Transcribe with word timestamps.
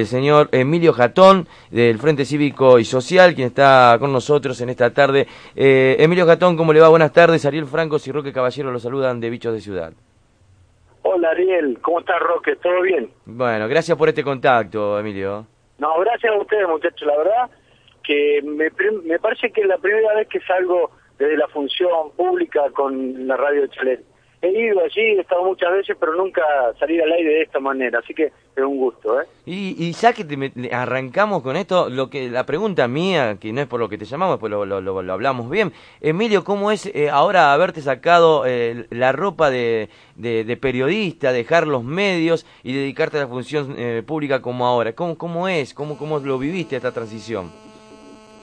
El 0.00 0.06
señor 0.06 0.48
Emilio 0.52 0.94
Jatón, 0.94 1.46
del 1.70 1.98
Frente 1.98 2.24
Cívico 2.24 2.78
y 2.78 2.86
Social, 2.86 3.34
quien 3.34 3.48
está 3.48 3.98
con 4.00 4.10
nosotros 4.10 4.58
en 4.62 4.70
esta 4.70 4.94
tarde. 4.94 5.26
Eh, 5.54 5.96
Emilio 5.98 6.24
Jatón, 6.24 6.56
¿cómo 6.56 6.72
le 6.72 6.80
va? 6.80 6.88
Buenas 6.88 7.12
tardes. 7.12 7.44
Ariel 7.44 7.66
Franco 7.66 7.98
y 8.02 8.10
Roque 8.10 8.32
Caballero 8.32 8.72
lo 8.72 8.78
saludan 8.78 9.20
de 9.20 9.28
Bichos 9.28 9.52
de 9.52 9.60
Ciudad. 9.60 9.92
Hola 11.02 11.28
Ariel, 11.32 11.78
¿cómo 11.82 12.00
estás 12.00 12.18
Roque? 12.18 12.56
¿Todo 12.56 12.80
bien? 12.80 13.10
Bueno, 13.26 13.68
gracias 13.68 13.98
por 13.98 14.08
este 14.08 14.24
contacto, 14.24 14.98
Emilio. 14.98 15.46
No, 15.78 16.00
gracias 16.00 16.32
a 16.32 16.38
ustedes 16.38 16.66
muchachos, 16.66 17.06
la 17.06 17.18
verdad 17.18 17.50
que 18.02 18.40
me, 18.42 18.70
me 19.04 19.18
parece 19.18 19.52
que 19.52 19.60
es 19.60 19.66
la 19.66 19.76
primera 19.76 20.14
vez 20.14 20.28
que 20.28 20.40
salgo 20.40 20.92
desde 21.18 21.36
la 21.36 21.48
función 21.48 22.10
pública 22.16 22.70
con 22.72 23.26
la 23.26 23.36
radio 23.36 23.62
de 23.62 23.68
Chalet 23.68 24.04
he 24.42 24.48
ido 24.48 24.80
allí, 24.82 25.00
he 25.00 25.20
estado 25.20 25.44
muchas 25.44 25.70
veces, 25.72 25.96
pero 26.00 26.14
nunca 26.14 26.42
salir 26.78 27.02
al 27.02 27.12
aire 27.12 27.30
de 27.30 27.42
esta 27.42 27.60
manera, 27.60 27.98
así 27.98 28.14
que 28.14 28.32
es 28.56 28.64
un 28.64 28.78
gusto. 28.78 29.20
¿eh? 29.20 29.24
Y, 29.44 29.92
ya 29.92 30.12
que 30.12 30.24
arrancamos 30.72 31.42
con 31.42 31.56
esto, 31.56 31.90
lo 31.90 32.08
que 32.08 32.30
la 32.30 32.46
pregunta 32.46 32.88
mía, 32.88 33.36
que 33.38 33.52
no 33.52 33.60
es 33.60 33.66
por 33.66 33.80
lo 33.80 33.88
que 33.88 33.98
te 33.98 34.06
llamamos, 34.06 34.38
pues 34.38 34.50
lo, 34.50 34.64
lo, 34.64 34.80
lo, 34.80 35.12
hablamos 35.12 35.50
bien, 35.50 35.72
Emilio, 36.00 36.42
¿cómo 36.44 36.70
es 36.70 36.86
eh, 36.86 37.10
ahora 37.10 37.52
haberte 37.52 37.82
sacado 37.82 38.44
eh, 38.46 38.86
la 38.90 39.12
ropa 39.12 39.50
de, 39.50 39.90
de, 40.16 40.56
periodista, 40.56 41.32
dejar 41.32 41.66
los 41.66 41.84
medios 41.84 42.46
y 42.62 42.72
dedicarte 42.72 43.18
a 43.18 43.22
la 43.22 43.28
función 43.28 43.74
eh, 43.76 44.02
pública 44.06 44.40
como 44.40 44.66
ahora? 44.66 44.94
¿Cómo, 44.94 45.18
cómo 45.18 45.48
es? 45.48 45.74
¿Cómo, 45.74 45.98
¿Cómo 45.98 46.18
lo 46.18 46.38
viviste 46.38 46.76
esta 46.76 46.92
transición? 46.92 47.50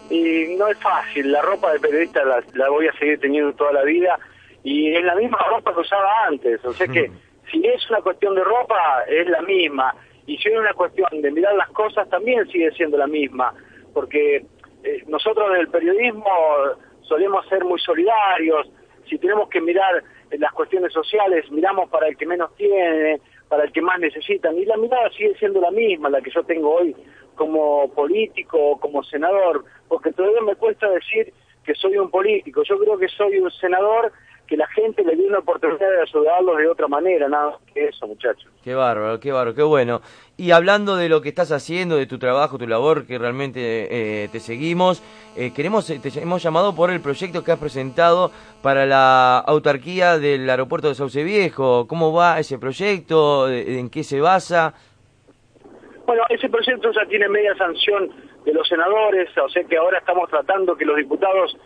Y 0.09 0.55
no 0.57 0.67
es 0.67 0.77
fácil, 0.77 1.31
la 1.31 1.41
ropa 1.41 1.73
de 1.73 1.79
periodista 1.79 2.21
la 2.53 2.69
voy 2.69 2.87
a 2.87 2.93
seguir 2.93 3.19
teniendo 3.19 3.51
toda 3.53 3.73
la 3.73 3.83
vida 3.83 4.17
y 4.67 4.93
es 4.93 5.01
la 5.01 5.15
misma 5.15 5.37
ropa 5.49 5.73
que 5.73 5.79
usaba 5.79 6.25
antes, 6.25 6.63
o 6.65 6.73
sea 6.73 6.87
que 6.87 7.09
si 7.49 7.65
es 7.65 7.89
una 7.89 8.01
cuestión 8.01 8.35
de 8.35 8.43
ropa 8.43 9.05
es 9.07 9.25
la 9.29 9.41
misma. 9.41 9.95
Y 10.25 10.35
si 10.39 10.49
es 10.49 10.59
una 10.59 10.73
cuestión 10.73 11.07
de 11.21 11.31
mirar 11.31 11.55
las 11.55 11.69
cosas 11.69 12.09
también 12.09 12.45
sigue 12.49 12.69
siendo 12.71 12.97
la 12.97 13.07
misma, 13.07 13.53
porque 13.93 14.45
eh, 14.83 15.03
nosotros 15.07 15.51
en 15.51 15.61
el 15.61 15.69
periodismo 15.69 16.29
solemos 16.99 17.47
ser 17.47 17.63
muy 17.63 17.79
solidarios, 17.79 18.69
si 19.09 19.17
tenemos 19.17 19.47
que 19.47 19.61
mirar 19.61 20.03
las 20.31 20.51
cuestiones 20.51 20.91
sociales, 20.91 21.49
miramos 21.49 21.89
para 21.89 22.09
el 22.09 22.17
que 22.17 22.25
menos 22.25 22.53
tiene, 22.57 23.21
para 23.47 23.63
el 23.63 23.71
que 23.71 23.81
más 23.81 24.01
necesitan, 24.01 24.57
y 24.57 24.65
la 24.65 24.75
mirada 24.75 25.09
sigue 25.11 25.33
siendo 25.39 25.61
la 25.61 25.71
misma, 25.71 26.09
la 26.09 26.19
que 26.19 26.31
yo 26.31 26.43
tengo 26.43 26.75
hoy 26.75 26.93
como 27.35 27.89
político, 27.93 28.77
como 28.81 29.01
senador, 29.03 29.63
porque 29.87 30.11
todavía 30.11 30.41
me 30.41 30.55
cuesta 30.57 30.89
decir 30.89 31.33
que 31.63 31.73
soy 31.73 31.97
un 31.97 32.09
político, 32.09 32.63
yo 32.63 32.77
creo 32.77 32.97
que 32.97 33.07
soy 33.07 33.39
un 33.39 33.51
senador 33.51 34.11
que 34.47 34.57
la 34.57 34.67
gente 34.67 35.03
le 35.03 35.15
dio 35.15 35.27
una 35.27 35.39
oportunidad 35.39 35.89
de 35.89 36.01
ayudarlos 36.01 36.57
de 36.57 36.67
otra 36.67 36.87
manera, 36.87 37.27
nada 37.27 37.51
más 37.51 37.59
que 37.73 37.85
eso, 37.85 38.07
muchachos. 38.07 38.47
Qué 38.63 38.73
bárbaro, 38.73 39.19
qué 39.19 39.31
bárbaro, 39.31 39.55
qué 39.55 39.63
bueno. 39.63 40.01
Y 40.37 40.51
hablando 40.51 40.95
de 40.95 41.09
lo 41.09 41.21
que 41.21 41.29
estás 41.29 41.51
haciendo, 41.51 41.97
de 41.97 42.05
tu 42.05 42.17
trabajo, 42.17 42.57
tu 42.57 42.67
labor, 42.67 43.05
que 43.05 43.17
realmente 43.17 44.23
eh, 44.23 44.29
te 44.31 44.39
seguimos, 44.39 45.03
eh, 45.35 45.51
queremos, 45.53 45.85
te 45.87 46.19
hemos 46.19 46.41
llamado 46.41 46.75
por 46.75 46.89
el 46.91 47.01
proyecto 47.01 47.43
que 47.43 47.51
has 47.51 47.59
presentado 47.59 48.31
para 48.61 48.85
la 48.85 49.39
autarquía 49.39 50.17
del 50.17 50.49
aeropuerto 50.49 50.87
de 50.87 50.95
Sauce 50.95 51.23
Viejo. 51.23 51.87
¿Cómo 51.87 52.13
va 52.13 52.39
ese 52.39 52.57
proyecto? 52.57 53.49
¿En 53.49 53.89
qué 53.89 54.03
se 54.03 54.21
basa? 54.21 54.73
Bueno, 56.05 56.23
ese 56.29 56.47
proyecto 56.47 56.89
ya 56.93 57.05
tiene 57.05 57.27
media 57.27 57.53
sanción 57.55 58.09
de 58.45 58.53
los 58.53 58.65
senadores, 58.65 59.29
o 59.37 59.49
sea 59.49 59.61
que 59.65 59.75
ahora 59.75 59.99
estamos 59.99 60.29
tratando 60.29 60.77
que 60.77 60.85
los 60.85 60.95
diputados 60.95 61.57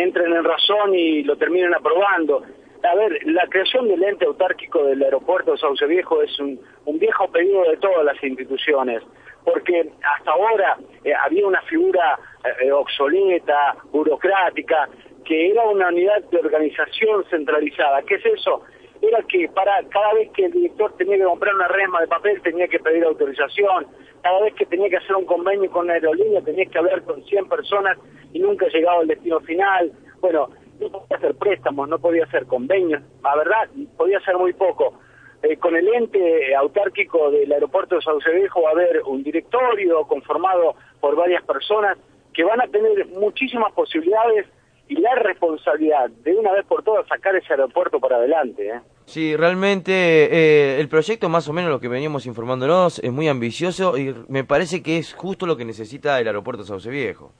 entren 0.00 0.32
en 0.32 0.44
razón 0.44 0.94
y 0.94 1.22
lo 1.22 1.36
terminen 1.36 1.74
aprobando. 1.74 2.42
A 2.82 2.94
ver, 2.96 3.18
la 3.26 3.46
creación 3.48 3.88
del 3.88 4.02
ente 4.02 4.24
autárquico 4.24 4.84
del 4.84 5.02
aeropuerto 5.02 5.52
de 5.52 5.58
Sauce 5.58 5.86
Viejo 5.86 6.22
es 6.22 6.38
un, 6.40 6.58
viejo 6.98 7.30
pedido 7.30 7.62
de 7.64 7.76
todas 7.76 8.04
las 8.04 8.22
instituciones, 8.22 9.02
porque 9.44 9.90
hasta 10.02 10.30
ahora 10.32 10.76
eh, 11.04 11.12
había 11.14 11.46
una 11.46 11.62
figura 11.62 12.18
eh, 12.60 12.72
obsoleta, 12.72 13.76
burocrática, 13.92 14.88
que 15.24 15.50
era 15.50 15.62
una 15.62 15.88
unidad 15.88 16.22
de 16.24 16.38
organización 16.38 17.24
centralizada. 17.30 18.02
¿Qué 18.02 18.16
es 18.16 18.26
eso? 18.26 18.62
Era 19.02 19.20
que 19.24 19.48
para 19.48 19.82
cada 19.88 20.14
vez 20.14 20.30
que 20.30 20.44
el 20.44 20.52
director 20.52 20.92
tenía 20.96 21.18
que 21.18 21.24
comprar 21.24 21.54
una 21.54 21.66
resma 21.68 22.00
de 22.00 22.06
papel 22.06 22.40
tenía 22.40 22.68
que 22.68 22.78
pedir 22.78 23.04
autorización, 23.04 23.88
cada 24.22 24.40
vez 24.40 24.54
que 24.54 24.64
tenía 24.64 24.88
que 24.88 24.98
hacer 24.98 25.16
un 25.16 25.26
convenio 25.26 25.70
con 25.70 25.86
una 25.86 25.94
aerolínea 25.94 26.40
tenía 26.40 26.66
que 26.66 26.78
hablar 26.78 27.02
con 27.02 27.22
100 27.24 27.48
personas 27.48 27.98
y 28.32 28.38
nunca 28.38 28.66
llegaba 28.68 29.00
al 29.00 29.08
destino 29.08 29.40
final. 29.40 29.92
Bueno, 30.20 30.48
no 30.80 30.88
podía 30.88 31.16
hacer 31.16 31.34
préstamos, 31.34 31.88
no 31.88 31.98
podía 31.98 32.24
hacer 32.24 32.46
convenios, 32.46 33.02
la 33.22 33.36
verdad, 33.36 33.68
podía 33.96 34.18
hacer 34.18 34.36
muy 34.36 34.52
poco. 34.52 34.94
Eh, 35.42 35.56
con 35.56 35.74
el 35.74 35.88
ente 35.88 36.54
autárquico 36.54 37.32
del 37.32 37.50
aeropuerto 37.52 37.96
de 37.96 38.02
Sauce 38.02 38.30
Viejo 38.30 38.62
va 38.62 38.68
a 38.68 38.72
haber 38.72 39.02
un 39.02 39.24
directorio 39.24 40.04
conformado 40.06 40.76
por 41.00 41.16
varias 41.16 41.42
personas 41.42 41.98
que 42.32 42.44
van 42.44 42.60
a 42.60 42.68
tener 42.68 43.06
muchísimas 43.06 43.72
posibilidades 43.72 44.46
y 44.92 45.00
la 45.00 45.14
responsabilidad 45.14 46.10
de 46.10 46.34
una 46.34 46.52
vez 46.52 46.66
por 46.66 46.82
todas 46.82 47.06
sacar 47.08 47.34
ese 47.34 47.54
aeropuerto 47.54 47.98
para 47.98 48.16
adelante. 48.16 48.68
¿eh? 48.68 48.80
Sí, 49.06 49.34
realmente 49.34 49.92
eh, 49.92 50.80
el 50.80 50.88
proyecto, 50.88 51.30
más 51.30 51.48
o 51.48 51.54
menos 51.54 51.70
lo 51.70 51.80
que 51.80 51.88
veníamos 51.88 52.26
informándonos, 52.26 52.98
es 52.98 53.10
muy 53.10 53.26
ambicioso 53.26 53.96
y 53.96 54.14
me 54.28 54.44
parece 54.44 54.82
que 54.82 54.98
es 54.98 55.14
justo 55.14 55.46
lo 55.46 55.56
que 55.56 55.64
necesita 55.64 56.20
el 56.20 56.26
aeropuerto 56.26 56.62
de 56.62 56.68
Sauce 56.68 56.90
Viejo. 56.90 57.32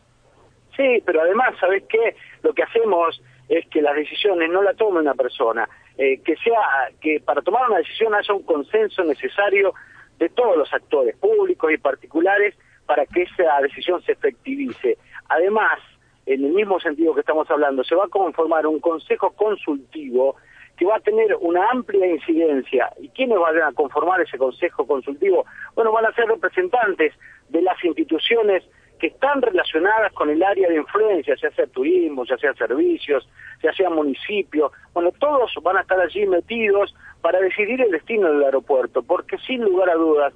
Sí, 0.74 1.02
pero 1.04 1.20
además, 1.20 1.54
¿sabes 1.60 1.84
qué? 1.91 2.16
Lo 2.42 2.54
que 2.54 2.62
hacemos 2.62 3.22
es 3.50 3.66
que 3.66 3.82
las 3.82 3.96
decisiones 3.96 4.48
no 4.48 4.62
la 4.62 4.72
tome 4.72 5.00
una 5.00 5.14
persona, 5.14 5.68
eh, 5.98 6.22
que 6.24 6.36
sea 6.36 6.88
que 7.02 7.20
para 7.20 7.42
tomar 7.42 7.68
una 7.68 7.78
decisión 7.78 8.14
haya 8.14 8.32
un 8.32 8.44
consenso 8.44 9.04
necesario 9.04 9.74
de 10.18 10.30
todos 10.30 10.56
los 10.56 10.72
actores 10.72 11.14
públicos 11.18 11.70
y 11.70 11.76
particulares 11.76 12.54
para 12.86 13.04
que 13.04 13.24
esa 13.24 13.60
decisión 13.60 14.02
se 14.04 14.12
efectivice. 14.12 14.96
Además, 15.28 15.78
en 16.27 16.44
el 16.44 16.53
mismo 16.53 16.78
sentido 16.81 17.15
que 17.15 17.21
estamos 17.21 17.50
hablando, 17.50 17.83
se 17.84 17.94
va 17.94 18.05
a 18.05 18.09
conformar 18.09 18.66
un 18.66 18.81
consejo 18.81 19.31
consultivo 19.33 20.37
que 20.77 20.87
va 20.87 20.97
a 20.97 21.00
tener 21.00 21.37
una 21.41 21.71
amplia 21.71 22.06
incidencia. 22.06 22.91
¿Y 23.00 23.09
quiénes 23.10 23.38
van 23.38 23.60
a 23.62 23.72
conformar 23.72 24.21
ese 24.21 24.38
consejo 24.38 24.87
consultivo? 24.87 25.44
Bueno, 25.75 25.93
van 25.93 26.06
a 26.06 26.12
ser 26.12 26.27
representantes 26.27 27.12
de 27.49 27.62
las 27.62 27.83
instituciones 27.84 28.65
que 28.99 29.09
están 29.09 29.43
relacionadas 29.43 30.12
con 30.12 30.31
el 30.31 30.43
área 30.43 30.69
de 30.69 30.77
influencia, 30.77 31.34
ya 31.34 31.50
sea 31.50 31.66
turismo, 31.66 32.25
ya 32.25 32.39
sea 32.39 32.54
servicios, 32.54 33.28
ya 33.60 33.72
sea 33.72 33.91
municipio. 33.91 34.71
Bueno, 34.94 35.10
todos 35.19 35.53
van 35.62 35.77
a 35.77 35.81
estar 35.81 35.99
allí 35.99 36.25
metidos 36.27 36.94
para 37.21 37.41
decidir 37.41 37.81
el 37.81 37.91
destino 37.91 38.28
del 38.28 38.44
aeropuerto, 38.44 39.03
porque 39.03 39.39
sin 39.39 39.62
lugar 39.62 39.91
a 39.91 39.94
dudas, 39.94 40.33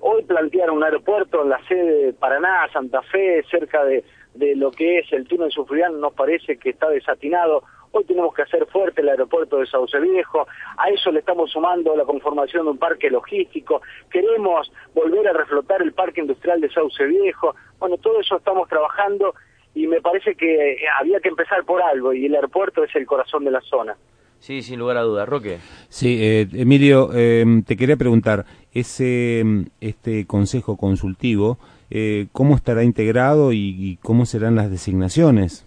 hoy 0.00 0.24
plantear 0.24 0.70
un 0.70 0.82
aeropuerto 0.82 1.42
en 1.42 1.50
la 1.50 1.62
sede 1.68 2.06
de 2.06 2.12
Paraná, 2.12 2.66
Santa 2.72 3.00
Fe, 3.02 3.44
cerca 3.48 3.84
de, 3.84 4.02
de 4.34 4.56
lo 4.56 4.70
que 4.70 4.98
es 5.00 5.12
el 5.12 5.26
túnel 5.26 5.50
Sufrián, 5.50 6.00
nos 6.00 6.12
parece 6.14 6.56
que 6.56 6.70
está 6.70 6.88
desatinado 6.88 7.62
Hoy 7.92 8.04
tenemos 8.04 8.32
que 8.34 8.42
hacer 8.42 8.66
fuerte 8.66 9.00
el 9.00 9.08
aeropuerto 9.08 9.58
de 9.58 9.66
Sauce 9.66 9.98
Viejo, 9.98 10.46
a 10.76 10.90
eso 10.90 11.10
le 11.10 11.20
estamos 11.20 11.50
sumando 11.50 11.96
la 11.96 12.04
conformación 12.04 12.64
de 12.64 12.70
un 12.70 12.78
parque 12.78 13.10
logístico, 13.10 13.82
queremos 14.10 14.70
volver 14.94 15.26
a 15.26 15.32
reflotar 15.32 15.82
el 15.82 15.92
parque 15.92 16.20
industrial 16.20 16.60
de 16.60 16.70
Sauce 16.70 17.04
Viejo, 17.04 17.56
bueno, 17.80 17.96
todo 17.96 18.20
eso 18.20 18.36
estamos 18.36 18.68
trabajando 18.68 19.34
y 19.74 19.88
me 19.88 20.00
parece 20.00 20.36
que 20.36 20.72
eh, 20.72 20.78
había 21.00 21.18
que 21.18 21.30
empezar 21.30 21.64
por 21.64 21.82
algo 21.82 22.12
y 22.12 22.26
el 22.26 22.34
aeropuerto 22.36 22.84
es 22.84 22.94
el 22.94 23.06
corazón 23.06 23.44
de 23.44 23.50
la 23.50 23.60
zona. 23.62 23.96
Sí, 24.38 24.62
sin 24.62 24.78
lugar 24.78 24.96
a 24.96 25.02
dudas. 25.02 25.28
Roque. 25.28 25.58
Sí, 25.88 26.18
eh, 26.22 26.48
Emilio, 26.54 27.10
eh, 27.12 27.44
te 27.66 27.76
quería 27.76 27.96
preguntar, 27.96 28.46
ese 28.72 29.42
este 29.80 30.26
consejo 30.26 30.76
consultivo, 30.76 31.58
¿cómo 32.32 32.54
estará 32.54 32.84
integrado 32.84 33.52
y 33.52 33.98
cómo 34.02 34.24
serán 34.26 34.56
las 34.56 34.70
designaciones? 34.70 35.66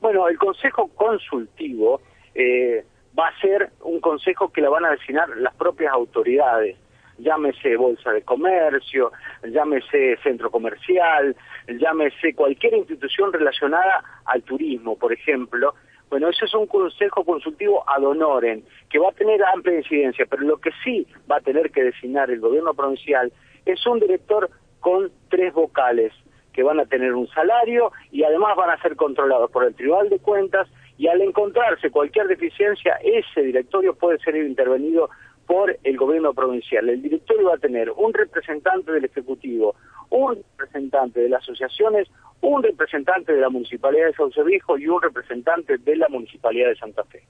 Bueno, 0.00 0.28
el 0.28 0.38
Consejo 0.38 0.88
Consultivo 0.94 2.00
eh, 2.34 2.84
va 3.18 3.28
a 3.28 3.40
ser 3.40 3.70
un 3.82 4.00
consejo 4.00 4.52
que 4.52 4.60
la 4.60 4.68
van 4.68 4.84
a 4.84 4.90
designar 4.90 5.28
las 5.38 5.54
propias 5.56 5.92
autoridades, 5.92 6.76
llámese 7.18 7.76
Bolsa 7.76 8.12
de 8.12 8.22
Comercio, 8.22 9.10
llámese 9.42 10.16
Centro 10.22 10.52
Comercial, 10.52 11.34
llámese 11.66 12.32
cualquier 12.34 12.74
institución 12.74 13.32
relacionada 13.32 14.04
al 14.24 14.42
turismo, 14.42 14.96
por 14.96 15.12
ejemplo. 15.12 15.74
Bueno, 16.10 16.28
ese 16.28 16.44
es 16.44 16.54
un 16.54 16.66
consejo 16.68 17.24
consultivo 17.24 17.82
ad 17.88 18.04
honorem, 18.04 18.62
que 18.88 19.00
va 19.00 19.08
a 19.08 19.12
tener 19.12 19.42
amplia 19.42 19.78
incidencia, 19.78 20.26
pero 20.30 20.42
lo 20.42 20.58
que 20.58 20.70
sí 20.84 21.06
va 21.30 21.36
a 21.38 21.40
tener 21.40 21.72
que 21.72 21.82
designar 21.82 22.30
el 22.30 22.38
gobierno 22.38 22.72
provincial 22.72 23.32
es 23.66 23.84
un 23.84 23.98
director 23.98 24.48
con 24.80 25.10
tres 25.28 25.52
vocales, 25.52 26.12
que 26.52 26.62
van 26.62 26.80
a 26.80 26.86
tener 26.86 27.14
un 27.14 27.28
salario 27.28 27.92
y 28.10 28.24
además 28.24 28.56
van 28.56 28.70
a 28.70 28.82
ser 28.82 28.96
controlados 28.96 29.50
por 29.50 29.64
el 29.64 29.74
Tribunal 29.74 30.08
de 30.08 30.18
Cuentas 30.18 30.68
y 30.96 31.06
al 31.06 31.20
encontrarse 31.22 31.90
cualquier 31.90 32.26
deficiencia, 32.26 32.98
ese 33.02 33.42
directorio 33.42 33.94
puede 33.94 34.18
ser 34.18 34.36
intervenido 34.36 35.08
por 35.46 35.78
el 35.84 35.96
gobierno 35.96 36.34
provincial. 36.34 36.88
El 36.88 37.00
directorio 37.00 37.46
va 37.48 37.54
a 37.54 37.58
tener 37.58 37.90
un 37.90 38.12
representante 38.12 38.90
del 38.92 39.04
Ejecutivo, 39.04 39.76
un 40.10 40.42
representante 40.58 41.20
de 41.20 41.28
las 41.28 41.42
asociaciones, 41.42 42.08
un 42.40 42.62
representante 42.62 43.32
de 43.32 43.40
la 43.40 43.48
Municipalidad 43.48 44.06
de 44.06 44.14
Sauce 44.14 44.42
Viejo 44.42 44.76
y 44.76 44.88
un 44.88 45.00
representante 45.00 45.78
de 45.78 45.96
la 45.96 46.08
Municipalidad 46.08 46.68
de 46.68 46.76
Santa 46.76 47.04
Fe. 47.04 47.22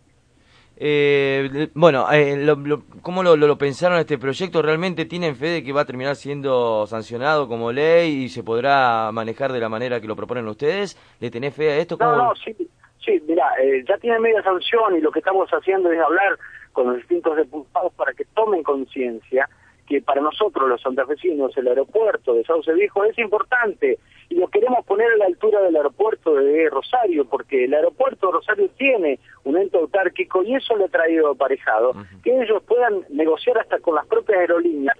Eh, 0.80 1.68
bueno, 1.74 2.06
eh, 2.12 2.36
lo, 2.36 2.56
¿cómo 3.02 3.24
lo, 3.24 3.36
lo, 3.36 3.58
pensaron 3.58 3.98
este 3.98 4.16
proyecto? 4.16 4.62
¿Realmente 4.62 5.06
tienen 5.06 5.34
fe 5.34 5.48
de 5.48 5.64
que 5.64 5.72
va 5.72 5.80
a 5.80 5.84
terminar 5.84 6.14
siendo 6.14 6.86
sancionado 6.86 7.48
como 7.48 7.72
ley 7.72 8.24
y 8.24 8.28
se 8.28 8.44
podrá 8.44 9.10
manejar 9.10 9.52
de 9.52 9.58
la 9.58 9.68
manera 9.68 10.00
que 10.00 10.06
lo 10.06 10.14
proponen 10.14 10.46
ustedes? 10.46 10.96
¿Le 11.18 11.32
tenés 11.32 11.54
fe 11.56 11.72
a 11.72 11.76
esto? 11.78 11.96
No, 11.98 12.14
no, 12.14 12.32
sí, 12.36 12.56
sí 13.04 13.20
mira, 13.26 13.44
eh, 13.60 13.84
ya 13.88 13.98
tiene 13.98 14.20
media 14.20 14.40
sanción 14.44 14.96
y 14.96 15.00
lo 15.00 15.10
que 15.10 15.18
estamos 15.18 15.50
haciendo 15.50 15.90
es 15.90 15.98
hablar 15.98 16.38
con 16.72 16.86
los 16.86 16.96
distintos 16.98 17.36
diputados 17.36 17.92
para 17.94 18.12
que 18.12 18.24
tomen 18.26 18.62
conciencia 18.62 19.48
que 19.84 20.00
para 20.00 20.20
nosotros 20.20 20.68
los 20.68 20.80
santafesinos 20.80 21.56
el 21.56 21.66
aeropuerto 21.66 22.34
de 22.34 22.44
Sauce 22.44 22.72
Viejo 22.74 23.04
es 23.04 23.18
importante 23.18 23.98
lo 24.38 24.46
queremos 24.48 24.84
poner 24.86 25.10
a 25.12 25.16
la 25.16 25.24
altura 25.26 25.60
del 25.62 25.74
aeropuerto 25.74 26.34
de 26.34 26.70
Rosario 26.70 27.24
porque 27.24 27.64
el 27.64 27.74
aeropuerto 27.74 28.28
de 28.28 28.32
Rosario 28.34 28.70
tiene 28.76 29.18
un 29.44 29.56
ente 29.56 29.76
autárquico 29.76 30.44
y 30.44 30.54
eso 30.54 30.76
le 30.76 30.84
ha 30.84 30.88
traído 30.88 31.30
aparejado 31.30 31.92
que 32.22 32.40
ellos 32.40 32.62
puedan 32.62 33.04
negociar 33.10 33.58
hasta 33.58 33.80
con 33.80 33.96
las 33.96 34.06
propias 34.06 34.38
aerolíneas 34.38 34.96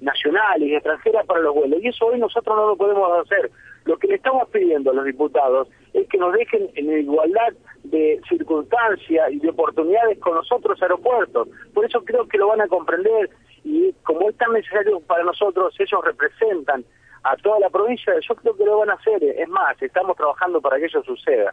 nacionales 0.00 0.68
y 0.68 0.74
extranjeras 0.74 1.26
para 1.26 1.40
los 1.40 1.54
vuelos 1.54 1.80
y 1.82 1.88
eso 1.88 2.06
hoy 2.06 2.20
nosotros 2.20 2.56
no 2.56 2.68
lo 2.68 2.76
podemos 2.76 3.26
hacer. 3.26 3.50
Lo 3.86 3.96
que 3.98 4.06
le 4.06 4.16
estamos 4.16 4.48
pidiendo 4.50 4.90
a 4.90 4.94
los 4.94 5.04
diputados 5.04 5.68
es 5.92 6.08
que 6.08 6.18
nos 6.18 6.32
dejen 6.32 6.70
en 6.74 6.98
igualdad 6.98 7.54
de 7.84 8.20
circunstancias 8.28 9.32
y 9.32 9.38
de 9.40 9.48
oportunidades 9.48 10.18
con 10.20 10.36
los 10.36 10.50
otros 10.52 10.80
aeropuertos. 10.80 11.48
Por 11.74 11.84
eso 11.84 12.04
creo 12.04 12.26
que 12.28 12.38
lo 12.38 12.48
van 12.48 12.60
a 12.60 12.68
comprender 12.68 13.30
y 13.64 13.92
como 14.04 14.28
es 14.28 14.36
tan 14.36 14.52
necesario 14.52 15.00
para 15.00 15.24
nosotros, 15.24 15.74
ellos 15.80 16.04
representan 16.04 16.84
a 17.30 17.36
toda 17.36 17.58
la 17.58 17.70
provincia, 17.70 18.12
yo 18.26 18.34
creo 18.36 18.56
que 18.56 18.64
lo 18.64 18.78
van 18.78 18.90
a 18.90 18.94
hacer. 18.94 19.22
Es 19.22 19.48
más, 19.48 19.80
estamos 19.82 20.16
trabajando 20.16 20.60
para 20.60 20.78
que 20.78 20.86
eso 20.86 21.02
suceda. 21.02 21.52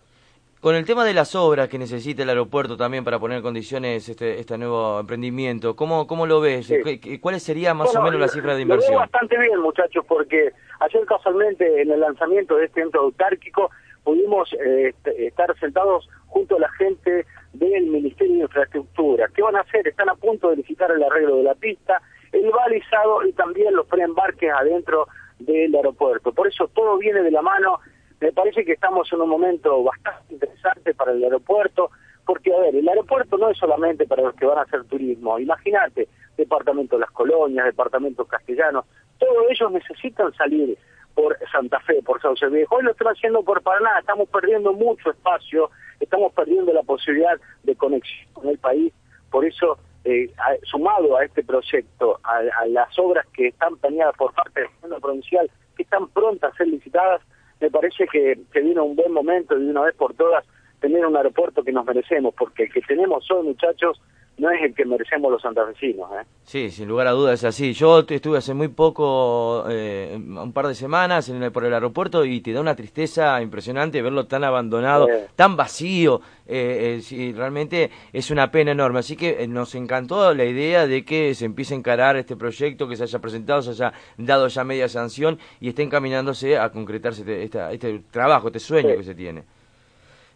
Con 0.60 0.76
el 0.76 0.86
tema 0.86 1.04
de 1.04 1.14
las 1.14 1.36
obras 1.36 1.68
que 1.68 1.78
necesita 1.78 2.24
el 2.24 2.30
aeropuerto 2.30 2.78
también 2.78 3.04
para 3.04 3.20
poner 3.20 3.38
en 3.38 3.44
condiciones 3.44 4.08
este, 4.08 4.40
este 4.40 4.58
nuevo 4.58 5.02
emprendimiento, 5.02 5.76
¿cómo, 5.76 6.08
cómo 6.08 6.26
lo 6.26 6.40
ves? 6.40 6.72
¿Cuáles 7.20 7.44
serían 7.44 7.76
más 7.76 7.94
o 7.94 8.02
menos 8.02 8.18
las 8.18 8.32
cifras 8.32 8.56
de 8.56 8.62
inversión? 8.62 8.94
Lo 8.94 9.00
veo 9.00 9.10
bastante 9.12 9.38
bien, 9.38 9.60
muchachos, 9.60 10.06
porque 10.08 10.54
ayer 10.80 11.06
casualmente 11.06 11.82
en 11.82 11.92
el 11.92 12.00
lanzamiento 12.00 12.56
de 12.56 12.66
este 12.66 12.82
centro 12.82 13.02
autárquico 13.02 13.72
pudimos 14.06 14.54
eh, 14.54 14.94
estar 15.18 15.54
sentados 15.60 16.08
junto 16.28 16.56
a 16.56 16.60
la 16.60 16.70
gente 16.74 17.26
del 17.52 17.88
Ministerio 17.88 18.36
de 18.36 18.44
Infraestructura. 18.44 19.28
¿Qué 19.36 19.42
van 19.42 19.58
a 19.58 19.62
hacer? 19.62 19.86
Están 19.86 20.10
a 20.10 20.16
punto 20.16 20.50
de 20.50 20.58
licitar 20.58 20.90
el 20.92 21.04
arreglo 21.04 21.38
de 21.38 21.44
la 21.44 21.56
pista, 21.56 22.02
el 22.32 22.50
balizado 22.52 23.26
y 23.28 23.34
también 23.34 23.76
los 23.76 23.86
preembarques 23.88 24.50
adentro 24.52 25.08
del 25.46 25.76
aeropuerto. 25.76 26.32
Por 26.32 26.48
eso 26.48 26.68
todo 26.74 26.98
viene 26.98 27.22
de 27.22 27.32
la 27.32 27.42
mano. 27.42 27.80
Me 28.20 28.32
parece 28.32 28.64
que 28.64 28.74
estamos 28.74 29.12
en 29.12 29.22
un 29.22 29.30
momento 29.30 29.84
bastante 29.84 30.34
interesante 30.34 30.94
para 30.94 31.12
el 31.12 31.24
aeropuerto, 31.24 31.92
porque, 32.26 32.54
a 32.54 32.60
ver, 32.60 32.76
el 32.76 32.88
aeropuerto 32.88 33.38
no 33.38 33.50
es 33.50 33.58
solamente 33.58 34.06
para 34.08 34.24
los 34.24 34.36
que 34.36 34.46
van 34.46 34.60
a 34.60 34.62
hacer 34.62 34.86
turismo. 34.86 35.38
Imagínate, 35.40 36.08
departamento 36.38 36.96
de 36.96 37.02
las 37.02 37.12
colonias, 37.12 37.66
departamentos 37.66 38.28
castellanos, 38.28 38.86
todos 39.18 39.46
ellos 39.50 39.72
necesitan 39.72 40.34
salir 40.34 40.78
por 41.14 41.38
Santa 41.52 41.80
Fe, 41.82 42.02
por 42.04 42.22
Sauce 42.22 42.48
Viejo. 42.48 42.76
Hoy 42.76 42.84
lo 42.84 42.92
están 42.92 43.10
haciendo 43.10 43.44
por 43.44 43.62
Paraná, 43.62 44.00
estamos 44.00 44.28
perdiendo 44.30 44.74
mucho 44.74 45.12
espacio, 45.12 45.70
estamos 46.00 46.34
perdiendo 46.34 46.74
la 46.74 46.84
posibilidad 46.84 47.38
de 47.64 47.76
conexión 47.76 48.28
con 48.34 48.50
el 48.50 48.58
país. 48.58 48.94
Por 49.30 49.46
eso, 49.46 49.78
eh, 50.06 50.30
sumado 50.64 51.18
a 51.18 51.26
este 51.26 51.44
proyecto, 51.44 52.20
a, 52.24 52.66
las 52.68 52.98
obras 53.00 53.26
que 53.34 53.48
están 53.48 53.78
planeadas 53.78 54.16
por 54.18 54.34
parte 54.34 54.62
del 54.62 54.70
gobierno 54.76 55.00
provincial, 55.00 55.52
que 55.76 55.84
están 55.84 56.08
prontas 56.10 56.54
a 56.54 56.58
ser 56.58 56.68
licitadas, 56.68 57.22
me 57.60 57.72
parece 57.72 58.06
que, 58.08 58.38
que 58.52 58.62
viene 58.62 58.82
un 58.82 58.96
buen 58.96 59.12
momento 59.12 59.58
de 59.58 59.70
una 59.70 59.84
vez 59.84 59.96
por 59.96 60.14
todas 60.14 60.44
tener 60.82 61.06
un 61.06 61.16
aeropuerto 61.16 61.64
que 61.64 61.72
nos 61.72 61.86
merecemos, 61.86 62.34
porque 62.38 62.64
el 62.64 62.74
que 62.74 62.82
tenemos 62.82 63.30
hoy, 63.32 63.44
muchachos, 63.44 64.02
no 64.38 64.50
es 64.50 64.62
el 64.64 64.74
que 64.74 64.86
merecemos 64.86 65.32
los 65.32 65.42
santafesinos. 65.42 66.10
¿eh? 66.12 66.26
Sí, 66.44 66.72
sin 66.72 66.88
lugar 66.88 67.08
a 67.08 67.12
dudas 67.12 67.40
es 67.40 67.46
así. 67.46 67.74
Yo 67.74 68.00
estuve 68.00 68.40
hace 68.40 68.54
muy 68.54 68.68
poco, 68.68 69.66
eh, 69.70 70.16
un 70.16 70.52
par 70.54 70.68
de 70.68 70.76
semanas 70.76 71.30
en 71.30 71.42
el, 71.42 71.52
por 71.52 71.66
el 71.66 71.74
aeropuerto 71.74 72.26
y 72.26 72.42
te 72.42 72.52
da 72.52 72.60
una 72.60 72.76
tristeza 72.76 73.42
impresionante 73.42 74.02
verlo 74.02 74.26
tan 74.26 74.44
abandonado, 74.44 75.08
tan 75.36 75.56
vacío. 75.56 76.22
Eh, 76.48 77.00
eh 77.10 77.34
realmente 77.36 77.92
es 78.12 78.32
una 78.32 78.50
pena 78.52 78.72
enorme. 78.72 79.00
Así 79.00 79.16
que 79.16 79.44
eh, 79.44 79.48
nos 79.48 79.76
encantó 79.76 80.34
la 80.34 80.46
idea 80.46 80.88
de 80.88 81.06
que 81.06 81.36
se 81.36 81.46
empiece 81.46 81.76
a 81.76 81.78
encarar 81.78 82.18
este 82.18 82.36
proyecto, 82.36 82.88
que 82.88 82.96
se 82.96 83.04
haya 83.04 83.20
presentado, 83.20 83.62
se 83.62 83.70
haya 83.72 83.94
dado 84.18 84.48
ya 84.48 84.64
media 84.64 84.90
sanción 84.90 85.38
y 85.62 85.70
esté 85.70 85.84
encaminándose 85.84 86.58
a 86.58 86.72
concretarse 86.72 87.44
este, 87.44 87.74
este 87.74 88.00
trabajo, 88.10 88.48
este 88.48 88.60
sueño 88.60 88.96
que 88.96 89.04
se 89.04 89.14
tiene. 89.14 89.44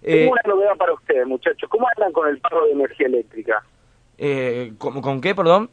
Tengo 0.02 0.32
una 0.32 0.42
novedad 0.46 0.78
para 0.78 0.94
ustedes, 0.94 1.26
muchachos. 1.26 1.68
¿Cómo 1.70 1.88
andan 1.98 2.14
con 2.14 2.30
el 2.30 2.40
pago 2.40 2.64
de 2.66 2.72
energía 2.72 3.08
eléctrica? 3.08 3.64
Eh, 4.18 4.74
¿con, 4.78 5.22
qué, 5.22 5.36
perdón? 5.36 5.70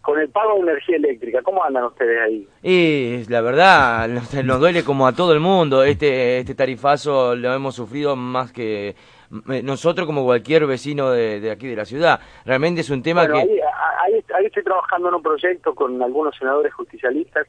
Con 0.00 0.18
el 0.18 0.28
pago 0.30 0.54
de 0.54 0.60
energía 0.60 0.96
eléctrica, 0.96 1.42
¿cómo 1.42 1.62
andan 1.62 1.84
ustedes 1.84 2.18
ahí? 2.20 2.48
Y 2.62 3.24
la 3.28 3.40
verdad, 3.40 4.08
nos, 4.08 4.60
duele 4.60 4.82
como 4.84 5.06
a 5.06 5.12
todo 5.12 5.32
el 5.32 5.40
mundo. 5.40 5.82
Este, 5.82 6.38
este 6.38 6.54
tarifazo 6.54 7.36
lo 7.36 7.52
hemos 7.52 7.74
sufrido 7.74 8.16
más 8.16 8.52
que 8.52 8.96
nosotros 9.30 10.06
como 10.06 10.24
cualquier 10.24 10.66
vecino 10.66 11.10
de, 11.10 11.50
aquí 11.50 11.68
de 11.68 11.76
la 11.76 11.84
ciudad. 11.84 12.20
Realmente 12.46 12.80
es 12.80 12.90
un 12.90 13.02
tema 13.02 13.26
que... 13.26 13.38
Ahí, 13.38 13.60
ahí, 14.04 14.24
ahí, 14.34 14.46
estoy 14.46 14.62
trabajando 14.62 15.08
en 15.08 15.16
un 15.16 15.22
proyecto 15.22 15.74
con 15.74 16.02
algunos 16.02 16.36
senadores 16.36 16.72
justicialistas 16.72 17.46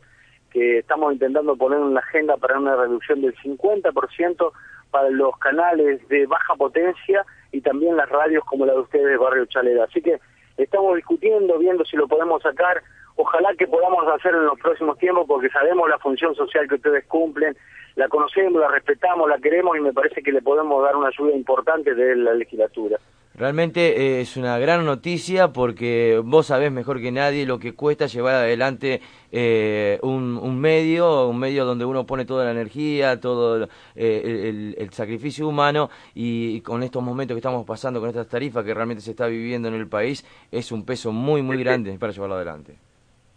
que 0.52 0.80
estamos 0.80 1.14
intentando 1.14 1.56
poner 1.56 1.80
en 1.80 1.94
la 1.94 2.02
agenda 2.02 2.36
para 2.38 2.60
una 2.60 2.76
reducción 2.76 3.22
del 3.22 3.36
50% 3.36 4.52
para 4.92 5.10
los 5.10 5.38
canales 5.38 6.06
de 6.10 6.26
baja 6.26 6.56
potencia 6.56 7.26
y 7.52 7.62
también 7.62 7.98
las 7.98 8.10
radios 8.10 8.44
como 8.46 8.66
la 8.66 8.74
de 8.74 8.80
ustedes 8.80 9.06
de 9.06 9.18
Barrio 9.18 9.46
Chalera. 9.46 9.86
Así 9.86 10.02
que 10.02 10.20
estamos 10.58 10.96
discutiendo, 10.96 11.58
viendo 11.58 11.86
si 11.86 11.98
lo 11.98 12.08
podemos 12.08 12.42
sacar. 12.42 12.82
Ojalá 13.16 13.54
que 13.58 13.68
podamos 13.68 14.08
hacerlo 14.08 14.40
en 14.40 14.46
los 14.46 14.60
próximos 14.60 14.98
tiempos 14.98 15.26
porque 15.28 15.50
sabemos 15.50 15.90
la 15.90 16.00
función 16.00 16.36
social 16.36 16.68
que 16.68 16.76
ustedes 16.76 17.06
cumplen, 17.06 17.56
la 17.96 18.08
conocemos, 18.08 18.62
la 18.62 18.70
respetamos, 18.70 19.28
la 19.28 19.40
queremos 19.40 19.76
y 19.78 19.82
me 19.82 19.92
parece 19.92 20.24
que 20.24 20.32
le 20.32 20.42
podemos 20.42 20.82
dar 20.84 20.96
una 20.96 21.10
ayuda 21.10 21.36
importante 21.36 21.94
de 21.94 22.16
la 22.16 22.34
legislatura. 22.34 22.98
Realmente 23.40 23.80
eh, 24.02 24.20
es 24.20 24.36
una 24.36 24.60
gran 24.60 24.86
noticia 24.86 25.54
porque 25.54 26.20
vos 26.22 26.48
sabés 26.48 26.74
mejor 26.74 27.00
que 27.00 27.10
nadie 27.10 27.46
lo 27.46 27.58
que 27.58 27.74
cuesta 27.74 28.08
llevar 28.08 28.36
adelante 28.36 29.00
eh, 29.32 29.98
un, 30.02 30.60
medio, 30.60 31.30
un 31.30 31.40
medio 31.40 31.64
donde 31.64 31.86
uno 31.86 32.06
pone 32.06 32.26
toda 32.26 32.44
la 32.44 32.52
energía, 32.52 33.22
todo 33.22 33.70
eh, 33.96 34.76
el, 34.78 34.90
sacrificio 34.92 35.48
humano 35.48 35.90
y, 36.14 36.60
con 36.60 36.84
estos 36.84 37.02
momentos 37.02 37.34
que 37.36 37.40
estamos 37.40 37.66
pasando, 37.66 38.02
con 38.02 38.10
estas 38.10 38.28
tarifas 38.28 38.66
que 38.66 38.74
realmente 38.74 39.02
se 39.02 39.12
está 39.12 39.28
viviendo 39.28 39.70
en 39.70 39.76
el 39.76 39.88
país, 39.88 40.26
es 40.52 40.74
un 40.74 40.84
peso 40.84 41.14
muy, 41.14 41.42
muy 41.42 41.64
grande 41.64 41.98
para 41.98 42.12
llevarlo 42.12 42.36
adelante. 42.36 42.76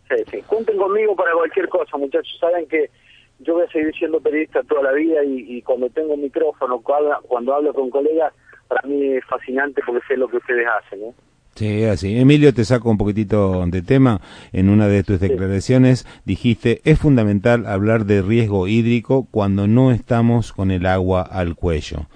Sí, 0.09 0.17
sí. 0.33 0.43
Cuenten 0.49 0.79
conmigo 0.79 1.15
para 1.15 1.33
cualquier 1.33 1.69
cosa, 1.69 1.97
muchachos. 1.97 2.37
Saben 2.41 2.67
que 2.67 2.91
yo 3.39 3.55
voy 3.55 3.67
a 3.67 3.71
seguir 3.71 3.95
siendo 3.95 4.19
periodista 4.19 4.65
toda 4.65 4.83
la 4.83 4.93
vida 4.95 5.23
y, 5.23 5.59
y 5.59 5.63
cuando 5.63 5.89
tengo 5.91 6.15
un 6.15 6.23
micrófono, 6.23 6.83
cuando 6.83 7.55
hablo 7.55 7.73
con 7.73 7.89
colegas, 7.89 8.33
para 8.73 8.89
mí 8.89 9.17
es 9.17 9.25
fascinante 9.27 9.83
porque 9.85 10.01
sé 10.09 10.17
lo 10.17 10.29
que 10.29 10.39
ustedes 10.39 10.67
hacen. 10.67 11.01
¿eh? 11.03 11.13
Sí, 11.55 11.85
así. 11.85 12.19
Emilio, 12.19 12.55
te 12.55 12.65
saco 12.65 12.91
un 12.91 12.97
poquitito 12.97 13.67
de 13.67 13.83
tema. 13.83 14.21
En 14.53 14.71
una 14.71 14.89
de 14.89 15.03
tus 15.03 15.21
declaraciones 15.21 16.07
dijiste, 16.25 16.81
es 16.85 16.99
fundamental 16.99 17.67
hablar 17.67 18.07
de 18.07 18.23
riesgo 18.23 18.69
hídrico 18.69 19.27
cuando 19.31 19.67
no 19.67 19.93
estamos 19.93 20.53
con 20.53 20.71
el 20.71 20.87
agua 20.87 21.21
al 21.21 21.55
cuello. 21.55 22.07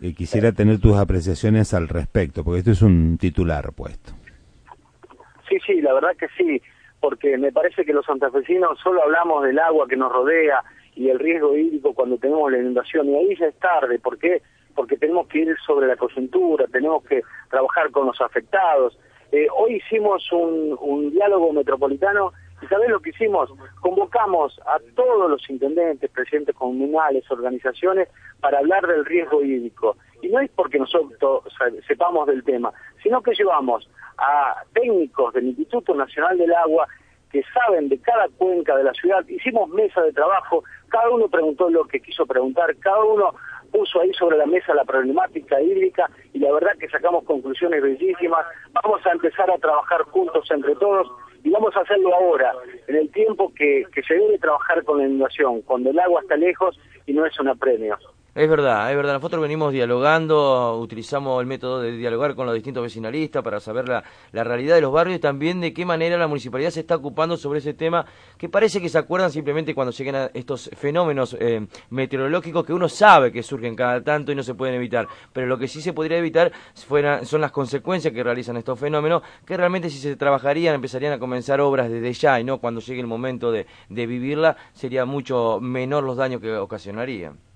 Eh, 0.00 0.14
quisiera 0.14 0.50
tener 0.50 0.80
tus 0.80 0.96
apreciaciones 0.96 1.72
al 1.74 1.88
respecto, 1.88 2.42
porque 2.42 2.58
esto 2.58 2.72
es 2.72 2.82
un 2.82 3.18
titular 3.18 3.72
puesto. 3.72 4.12
Sí, 5.48 5.58
sí, 5.64 5.80
la 5.80 5.94
verdad 5.94 6.16
que 6.18 6.26
sí, 6.36 6.60
porque 7.00 7.38
me 7.38 7.52
parece 7.52 7.84
que 7.84 7.92
los 7.92 8.04
santafesinos 8.04 8.78
solo 8.82 9.02
hablamos 9.02 9.44
del 9.44 9.58
agua 9.58 9.86
que 9.88 9.96
nos 9.96 10.12
rodea 10.12 10.62
y 10.94 11.08
el 11.08 11.18
riesgo 11.18 11.56
hídrico 11.56 11.94
cuando 11.94 12.18
tenemos 12.18 12.50
la 12.50 12.58
inundación, 12.58 13.08
y 13.08 13.14
ahí 13.14 13.36
ya 13.38 13.46
es 13.46 13.58
tarde, 13.58 14.00
porque 14.00 14.42
porque 14.78 14.96
tenemos 14.96 15.26
que 15.26 15.40
ir 15.40 15.56
sobre 15.66 15.88
la 15.88 15.96
coyuntura, 15.96 16.64
tenemos 16.70 17.02
que 17.02 17.22
trabajar 17.50 17.90
con 17.90 18.06
los 18.06 18.20
afectados. 18.20 18.96
Eh, 19.32 19.48
hoy 19.56 19.82
hicimos 19.84 20.30
un, 20.30 21.10
diálogo 21.10 21.52
metropolitano 21.52 22.32
y 22.62 22.66
¿sabés 22.68 22.88
lo 22.88 23.00
que 23.00 23.10
hicimos? 23.10 23.50
Convocamos 23.80 24.56
a 24.66 24.78
todos 24.94 25.28
los 25.28 25.50
intendentes, 25.50 26.08
presidentes 26.12 26.54
comunales, 26.54 27.28
organizaciones, 27.28 28.08
para 28.38 28.58
hablar 28.60 28.86
del 28.86 29.04
riesgo 29.04 29.42
hídrico. 29.42 29.96
Y 30.22 30.28
no 30.28 30.38
es 30.38 30.50
porque 30.54 30.78
nosotros 30.78 31.42
sepamos 31.88 32.28
del 32.28 32.44
tema, 32.44 32.72
sino 33.02 33.20
que 33.20 33.34
llevamos 33.34 33.90
a 34.16 34.62
técnicos 34.74 35.34
del 35.34 35.46
Instituto 35.46 35.92
Nacional 35.92 36.38
del 36.38 36.54
Agua 36.54 36.86
que 37.32 37.42
saben 37.52 37.88
de 37.88 37.98
cada 37.98 38.28
cuenca 38.28 38.76
de 38.76 38.84
la 38.84 38.92
ciudad, 38.94 39.26
hicimos 39.26 39.68
mesa 39.70 40.00
de 40.02 40.12
trabajo, 40.12 40.62
cada 40.88 41.10
uno 41.10 41.28
preguntó 41.28 41.68
lo 41.68 41.84
que 41.84 42.00
quiso 42.00 42.24
preguntar, 42.24 42.74
cada 42.76 43.04
uno 43.04 43.34
puso 43.70 44.00
ahí 44.00 44.12
sobre 44.14 44.38
la 44.38 44.46
mesa 44.46 44.74
la 44.74 44.84
problemática 44.84 45.60
hídrica 45.60 46.10
y 46.32 46.38
la 46.38 46.52
verdad 46.52 46.76
que 46.78 46.88
sacamos 46.88 47.24
conclusiones 47.24 47.82
bellísimas. 47.82 48.46
Vamos 48.72 49.04
a 49.06 49.12
empezar 49.12 49.50
a 49.50 49.58
trabajar 49.58 50.02
juntos 50.02 50.48
entre 50.50 50.74
todos 50.76 51.08
y 51.44 51.50
vamos 51.50 51.74
a 51.76 51.80
hacerlo 51.80 52.14
ahora, 52.14 52.52
en 52.88 52.96
el 52.96 53.10
tiempo 53.10 53.52
que, 53.54 53.84
que 53.92 54.02
se 54.02 54.14
debe 54.14 54.38
trabajar 54.38 54.82
con 54.84 54.98
la 54.98 55.04
inundación, 55.04 55.62
cuando 55.62 55.90
el 55.90 55.98
agua 55.98 56.20
está 56.22 56.36
lejos 56.36 56.78
y 57.06 57.12
no 57.12 57.24
es 57.24 57.38
un 57.38 57.48
apremio. 57.48 57.96
Es 58.38 58.48
verdad, 58.48 58.88
es 58.88 58.96
verdad. 58.96 59.14
Nosotros 59.14 59.42
venimos 59.42 59.72
dialogando, 59.72 60.78
utilizamos 60.78 61.40
el 61.40 61.48
método 61.48 61.80
de 61.80 61.90
dialogar 61.96 62.36
con 62.36 62.46
los 62.46 62.54
distintos 62.54 62.84
vecinalistas 62.84 63.42
para 63.42 63.58
saber 63.58 63.88
la, 63.88 64.04
realidad 64.44 64.76
de 64.76 64.80
los 64.80 64.92
barrios 64.92 65.16
y 65.16 65.18
también 65.18 65.60
de 65.60 65.74
qué 65.74 65.84
manera 65.84 66.16
la 66.16 66.28
municipalidad 66.28 66.70
se 66.70 66.78
está 66.78 66.94
ocupando 66.94 67.36
sobre 67.36 67.58
ese 67.58 67.74
tema, 67.74 68.06
que 68.36 68.48
parece 68.48 68.80
que 68.80 68.88
se 68.88 68.96
acuerdan 68.96 69.32
simplemente 69.32 69.74
cuando 69.74 69.90
llegan 69.90 70.14
a 70.14 70.30
estos 70.34 70.70
fenómenos 70.76 71.36
eh, 71.40 71.66
meteorológicos 71.90 72.64
que 72.64 72.72
uno 72.72 72.88
sabe 72.88 73.32
que 73.32 73.42
surgen 73.42 73.74
cada 73.74 74.04
tanto 74.04 74.30
y 74.30 74.36
no 74.36 74.44
se 74.44 74.54
pueden 74.54 74.76
evitar. 74.76 75.08
Pero 75.32 75.48
lo 75.48 75.58
que 75.58 75.66
sí 75.66 75.82
se 75.82 75.92
podría 75.92 76.18
evitar 76.18 76.52
fuera, 76.86 77.24
son 77.24 77.40
las 77.40 77.50
consecuencias 77.50 78.14
que 78.14 78.22
realizan 78.22 78.56
estos 78.56 78.78
fenómenos, 78.78 79.24
que 79.44 79.56
realmente 79.56 79.90
si 79.90 79.98
se 79.98 80.14
trabajarían, 80.14 80.76
empezarían 80.76 81.12
a 81.12 81.18
comenzar 81.18 81.60
obras 81.60 81.90
desde 81.90 82.12
ya 82.12 82.38
y 82.38 82.44
no 82.44 82.58
cuando 82.58 82.80
llegue 82.82 83.00
el 83.00 83.08
momento 83.08 83.50
de, 83.50 83.66
de 83.88 84.06
vivirla, 84.06 84.56
sería 84.74 85.04
mucho 85.06 85.58
menor 85.60 86.04
los 86.04 86.16
daños 86.16 86.40
que 86.40 86.54
ocasionarían. 86.54 87.47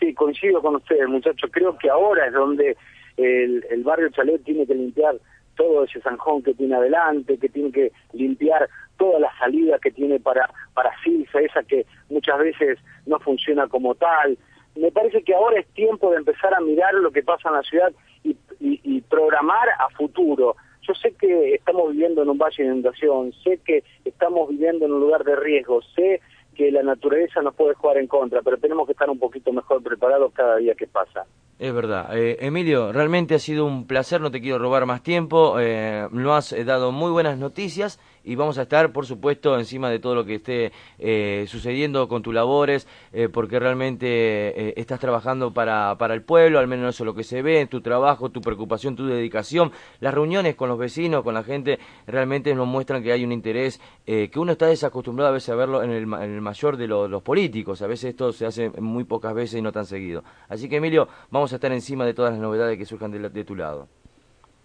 Sí, 0.00 0.14
coincido 0.14 0.62
con 0.62 0.76
ustedes, 0.76 1.06
muchachos. 1.08 1.50
Creo 1.52 1.76
que 1.76 1.90
ahora 1.90 2.26
es 2.26 2.32
donde 2.32 2.76
el, 3.18 3.82
barrio 3.84 4.08
Chalet 4.08 4.42
tiene 4.42 4.66
que 4.66 4.74
limpiar 4.74 5.16
todo 5.56 5.84
ese 5.84 6.00
zanjón 6.00 6.42
que 6.42 6.54
tiene 6.54 6.74
adelante, 6.74 7.36
que 7.36 7.50
tiene 7.50 7.70
que 7.70 7.92
limpiar 8.14 8.68
toda 8.96 9.20
la 9.20 9.30
salida 9.38 9.78
que 9.78 9.90
tiene 9.90 10.18
para, 10.18 10.48
para 10.72 10.90
Silsa, 11.02 11.40
esa 11.40 11.62
que 11.64 11.84
muchas 12.08 12.38
veces 12.38 12.78
no 13.04 13.20
funciona 13.20 13.68
como 13.68 13.94
tal. 13.94 14.38
Me 14.74 14.90
parece 14.90 15.22
que 15.22 15.34
ahora 15.34 15.60
es 15.60 15.66
tiempo 15.74 16.10
de 16.10 16.16
empezar 16.16 16.54
a 16.54 16.60
mirar 16.60 16.94
lo 16.94 17.10
que 17.10 17.22
pasa 17.22 17.50
en 17.50 17.56
la 17.56 17.62
ciudad 17.62 17.92
y, 18.24 18.36
y 18.58 19.00
programar 19.02 19.68
a 19.78 19.90
futuro. 19.90 20.56
Yo 20.82 20.94
sé 20.94 21.12
que 21.12 21.54
estamos 21.54 21.92
viviendo 21.92 22.22
en 22.22 22.30
un 22.30 22.38
valle 22.38 22.62
de 22.62 22.70
inundación, 22.70 23.34
sé 23.44 23.60
que 23.66 23.84
estamos 24.06 24.48
viviendo 24.48 24.86
en 24.86 24.92
un 24.92 25.00
lugar 25.00 25.24
de 25.24 25.36
riesgo, 25.36 25.82
sé 25.94 26.22
que 26.54 26.70
la 26.70 26.82
naturaleza 26.82 27.42
nos 27.42 27.54
puede 27.54 27.74
jugar 27.74 27.98
en 27.98 28.06
contra, 28.06 28.42
pero 28.42 28.58
tenemos 28.58 28.86
que 28.86 28.92
estar 28.92 29.08
un 29.08 29.18
poquito 29.18 29.52
mejor 29.52 29.82
preparados 29.82 30.32
cada 30.32 30.56
día 30.56 30.74
que 30.74 30.86
pasa. 30.86 31.24
Es 31.60 31.74
verdad. 31.74 32.16
Eh, 32.16 32.38
Emilio, 32.40 32.90
realmente 32.90 33.34
ha 33.34 33.38
sido 33.38 33.66
un 33.66 33.86
placer, 33.86 34.22
no 34.22 34.30
te 34.30 34.40
quiero 34.40 34.58
robar 34.58 34.86
más 34.86 35.02
tiempo, 35.02 35.60
eh, 35.60 36.08
nos 36.10 36.32
has 36.32 36.52
eh, 36.52 36.64
dado 36.64 36.90
muy 36.90 37.10
buenas 37.10 37.36
noticias 37.36 38.00
y 38.24 38.34
vamos 38.34 38.58
a 38.58 38.62
estar, 38.62 38.92
por 38.92 39.06
supuesto, 39.06 39.58
encima 39.58 39.90
de 39.90 39.98
todo 39.98 40.14
lo 40.14 40.24
que 40.24 40.36
esté 40.36 40.72
eh, 40.98 41.44
sucediendo 41.48 42.08
con 42.08 42.22
tus 42.22 42.34
labores, 42.34 42.86
eh, 43.12 43.28
porque 43.28 43.58
realmente 43.58 44.08
eh, 44.08 44.74
estás 44.76 45.00
trabajando 45.00 45.52
para, 45.52 45.96
para 45.98 46.14
el 46.14 46.22
pueblo, 46.22 46.58
al 46.58 46.68
menos 46.68 46.94
eso 46.94 47.04
es 47.04 47.06
lo 47.06 47.14
que 47.14 47.24
se 47.24 47.42
ve, 47.42 47.66
tu 47.66 47.80
trabajo, 47.80 48.30
tu 48.30 48.40
preocupación, 48.40 48.96
tu 48.96 49.06
dedicación, 49.06 49.72
las 50.00 50.14
reuniones 50.14 50.54
con 50.54 50.68
los 50.68 50.78
vecinos, 50.78 51.22
con 51.22 51.34
la 51.34 51.42
gente, 51.42 51.78
realmente 52.06 52.54
nos 52.54 52.66
muestran 52.66 53.02
que 53.02 53.12
hay 53.12 53.24
un 53.24 53.32
interés 53.32 53.80
que 54.04 54.32
uno 54.36 54.52
está 54.52 54.66
desacostumbrado 54.66 55.30
a 55.30 55.32
veces 55.32 55.50
a 55.50 55.54
verlo 55.54 55.82
en 55.82 55.90
el, 55.90 56.02
en 56.02 56.34
el 56.34 56.40
mayor 56.40 56.76
de 56.76 56.88
lo, 56.88 57.06
los 57.06 57.22
políticos, 57.22 57.80
a 57.82 57.86
veces 57.86 58.10
esto 58.10 58.32
se 58.32 58.44
hace 58.44 58.70
muy 58.80 59.04
pocas 59.04 59.34
veces 59.34 59.60
y 59.60 59.62
no 59.62 59.70
tan 59.70 59.86
seguido. 59.86 60.24
Así 60.48 60.68
que, 60.68 60.76
Emilio, 60.76 61.08
vamos 61.30 61.52
a 61.52 61.56
estar 61.56 61.72
encima 61.72 62.04
de 62.04 62.14
todas 62.14 62.32
las 62.32 62.40
novedades 62.40 62.76
que 62.76 62.84
surjan 62.84 63.12
de, 63.12 63.28
de 63.28 63.44
tu 63.44 63.54
lado 63.54 63.99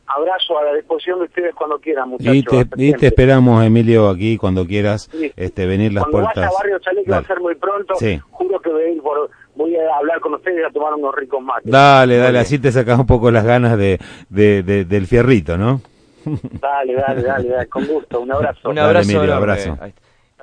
abrazo 0.08 0.58
a 0.60 0.64
la 0.66 0.74
disposición 0.74 1.20
de 1.20 1.26
ustedes 1.26 1.56
cuando 1.56 1.80
quieran, 1.80 2.10
muchachos. 2.10 2.36
Y 2.36 2.44
te, 2.44 2.68
y 2.78 2.94
te 2.94 3.08
esperamos, 3.08 3.64
Emilio, 3.64 4.10
aquí 4.10 4.38
cuando 4.38 4.66
quieras 4.66 5.10
sí. 5.12 5.32
este, 5.36 5.66
venir 5.66 5.94
las 5.94 6.04
cuando 6.04 6.18
puertas. 6.20 6.34
Cuando 6.34 6.42
vaya 6.42 6.56
a 6.56 6.60
Barrio 6.60 6.80
Chalé, 6.80 7.04
que 7.04 7.12
va 7.12 7.18
a 7.18 7.24
ser 7.24 7.40
muy 7.40 7.56
pronto, 7.56 7.96
sí. 7.96 8.20
juro 8.32 8.60
que 8.60 8.70
voy 8.70 8.98
a, 8.98 9.02
por, 9.02 9.30
voy 9.56 9.76
a 9.76 9.98
hablar 9.98 10.20
con 10.20 10.34
ustedes 10.36 10.60
y 10.62 10.64
a 10.64 10.70
tomar 10.70 10.94
unos 10.94 11.14
ricos 11.16 11.42
mates. 11.42 11.72
Dale, 11.72 12.18
dale, 12.18 12.40
así 12.40 12.60
te 12.60 12.72
sacas 12.72 13.00
un 13.00 13.08
poco 13.08 13.32
las 13.32 13.46
ganas 13.46 13.78
de, 13.78 14.00
de, 14.30 14.64
de 14.64 14.86
del 14.86 15.08
fierrito, 15.08 15.58
¿no? 15.58 15.82
Dale, 16.26 16.94
dale, 16.96 17.22
dale, 17.22 17.50
dale, 17.50 17.68
con 17.68 17.86
gusto, 17.86 18.20
un 18.22 18.32
abrazo. 18.32 18.70
Un 18.70 18.80
abrazo, 18.80 19.08
dale, 19.08 19.18
Emilio, 19.18 19.36
abrazo. 19.36 19.78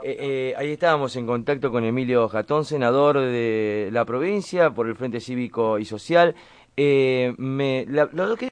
Eh, 0.04 0.16
eh, 0.20 0.54
ahí 0.56 0.72
estábamos 0.72 1.14
en 1.14 1.26
contacto 1.26 1.70
con 1.70 1.84
Emilio 1.84 2.28
Jatón, 2.28 2.64
senador 2.64 3.20
de 3.20 3.88
la 3.92 4.04
provincia 4.04 4.70
por 4.70 4.88
el 4.88 4.96
Frente 4.96 5.20
Cívico 5.20 5.78
y 5.78 5.84
Social. 5.84 6.34
Eh, 6.76 7.34
me, 7.36 7.84
la, 7.88 8.08
lo 8.12 8.28
que 8.28 8.36